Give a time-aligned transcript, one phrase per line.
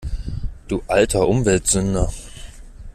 [0.67, 2.09] Du alter Umweltsünder!